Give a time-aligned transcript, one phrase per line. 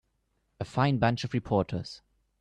[0.59, 2.01] A fine bunch of reporters.